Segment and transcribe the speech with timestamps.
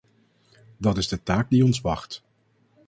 [0.77, 2.23] Dat is de taak die ons wacht.